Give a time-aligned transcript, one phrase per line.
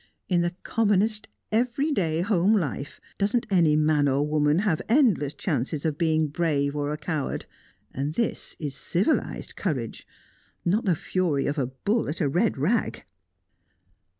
[0.27, 5.99] In the commonest everyday home life, doesn't any man or woman have endless chances of
[5.99, 7.45] being brave or a coward?
[7.93, 10.07] And this is civilised courage,
[10.65, 13.03] not the fury of a bull at a red rag."